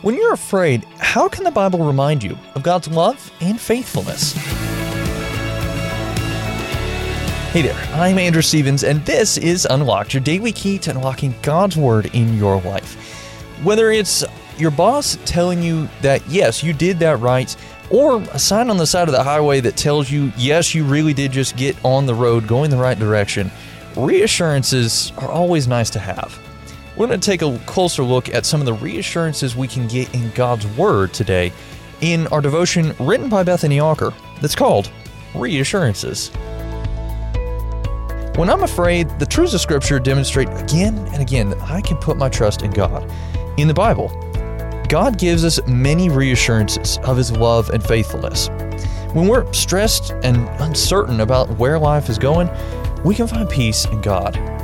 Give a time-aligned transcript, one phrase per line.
[0.00, 4.32] When you're afraid, how can the Bible remind you of God's love and faithfulness?
[7.52, 11.76] Hey there, I'm Andrew Stevens, and this is Unlocked, your daily key to unlocking God's
[11.76, 12.94] Word in your life.
[13.64, 14.24] Whether it's
[14.56, 17.56] your boss telling you that, yes, you did that right,
[17.90, 21.12] or a sign on the side of the highway that tells you, yes, you really
[21.12, 23.50] did just get on the road going the right direction,
[23.96, 26.38] reassurances are always nice to have.
[26.98, 30.12] We're going to take a closer look at some of the reassurances we can get
[30.12, 31.52] in God's Word today
[32.00, 34.90] in our devotion written by Bethany Walker that's called
[35.32, 36.30] Reassurances.
[38.34, 42.16] When I'm afraid, the truths of Scripture demonstrate again and again that I can put
[42.16, 43.08] my trust in God.
[43.58, 44.08] In the Bible,
[44.88, 48.48] God gives us many reassurances of His love and faithfulness.
[49.12, 52.50] When we're stressed and uncertain about where life is going,
[53.04, 54.57] we can find peace in God.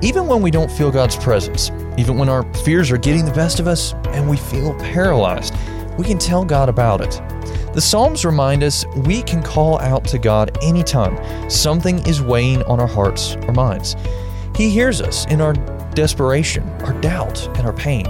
[0.00, 3.58] Even when we don't feel God's presence, even when our fears are getting the best
[3.58, 5.52] of us and we feel paralyzed,
[5.98, 7.20] we can tell God about it.
[7.74, 12.78] The Psalms remind us we can call out to God anytime something is weighing on
[12.78, 13.96] our hearts or minds.
[14.54, 15.54] He hears us in our
[15.94, 18.04] desperation, our doubt, and our pain.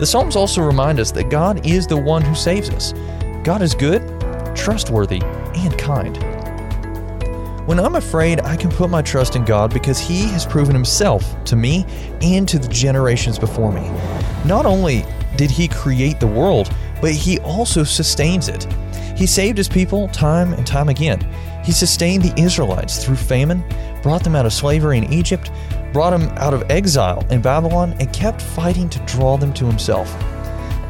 [0.00, 2.92] The Psalms also remind us that God is the one who saves us.
[3.44, 4.02] God is good,
[4.56, 5.20] trustworthy,
[5.54, 6.33] and kind.
[7.66, 11.42] When I'm afraid, I can put my trust in God because He has proven Himself
[11.44, 11.86] to me
[12.20, 13.90] and to the generations before me.
[14.44, 15.02] Not only
[15.36, 16.70] did He create the world,
[17.00, 18.70] but He also sustains it.
[19.16, 21.26] He saved His people time and time again.
[21.64, 23.64] He sustained the Israelites through famine,
[24.02, 25.50] brought them out of slavery in Egypt,
[25.94, 30.14] brought them out of exile in Babylon, and kept fighting to draw them to Himself.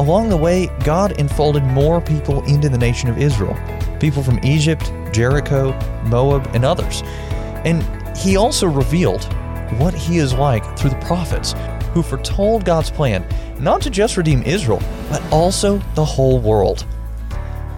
[0.01, 3.57] Along the way, God enfolded more people into the nation of Israel
[4.05, 5.73] people from Egypt, Jericho,
[6.05, 7.01] Moab, and others.
[7.65, 7.83] And
[8.15, 9.25] he also revealed
[9.79, 11.55] what he is like through the prophets
[11.95, 13.27] who foretold God's plan
[13.59, 16.85] not to just redeem Israel, but also the whole world.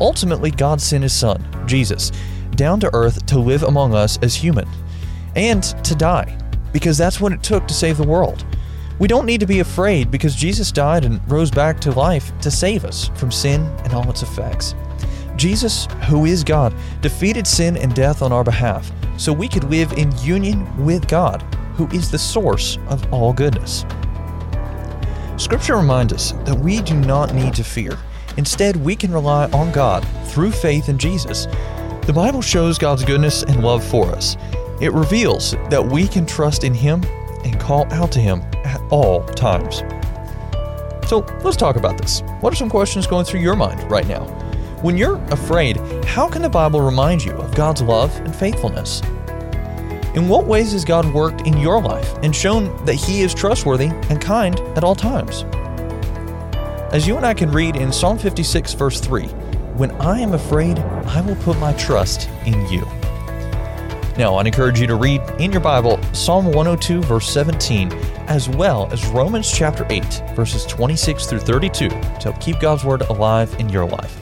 [0.00, 2.10] Ultimately, God sent his son, Jesus,
[2.56, 4.68] down to earth to live among us as human
[5.36, 6.36] and to die,
[6.72, 8.44] because that's what it took to save the world.
[8.98, 12.50] We don't need to be afraid because Jesus died and rose back to life to
[12.50, 14.74] save us from sin and all its effects.
[15.36, 19.92] Jesus, who is God, defeated sin and death on our behalf so we could live
[19.92, 21.42] in union with God,
[21.76, 23.84] who is the source of all goodness.
[25.36, 27.98] Scripture reminds us that we do not need to fear.
[28.36, 31.46] Instead, we can rely on God through faith in Jesus.
[32.06, 34.36] The Bible shows God's goodness and love for us.
[34.80, 37.02] It reveals that we can trust in Him
[37.44, 39.82] and call out to Him at all times.
[41.08, 42.20] So let's talk about this.
[42.40, 44.24] What are some questions going through your mind right now?
[44.82, 49.00] When you're afraid, how can the Bible remind you of God's love and faithfulness?
[50.14, 53.86] In what ways has God worked in your life and shown that He is trustworthy
[53.86, 55.44] and kind at all times?
[56.92, 59.24] As you and I can read in Psalm 56, verse 3,
[59.78, 62.82] When I am afraid, I will put my trust in you.
[64.18, 67.92] Now, I'd encourage you to read in your Bible Psalm 102, verse 17,
[68.28, 73.00] as well as Romans chapter 8, verses 26 through 32 to help keep God's Word
[73.02, 74.20] alive in your life.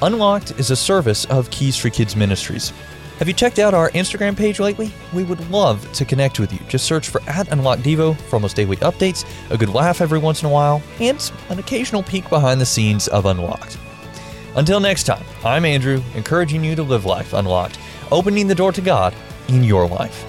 [0.00, 2.72] Unlocked is a service of Keys for Kids Ministries.
[3.18, 4.92] Have you checked out our Instagram page lately?
[5.12, 6.60] We would love to connect with you.
[6.68, 10.42] Just search for at Unlocked Devo for almost daily updates, a good laugh every once
[10.42, 13.76] in a while, and an occasional peek behind the scenes of Unlocked.
[14.54, 17.78] Until next time, I'm Andrew, encouraging you to live life unlocked
[18.10, 19.14] opening the door to God
[19.48, 20.24] in your life.